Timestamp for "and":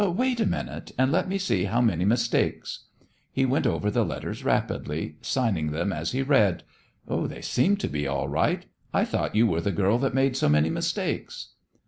0.97-1.11